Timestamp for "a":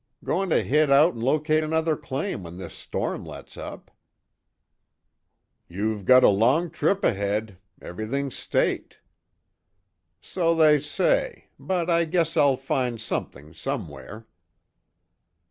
6.23-6.29